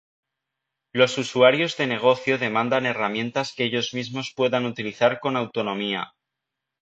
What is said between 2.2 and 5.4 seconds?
demandan herramientas que ellos mismos puedan utilizar con